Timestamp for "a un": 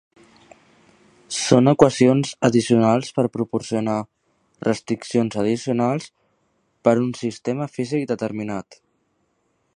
6.97-7.15